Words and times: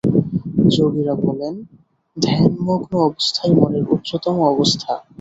যোগীরা 0.67 1.13
বলেন 1.25 1.53
ধ্যানমগ্ন 2.17 2.93
অবস্থাই 3.09 3.51
মনের 3.55 3.85
উচ্চতম 3.87 4.35
অবস্থা। 4.51 4.93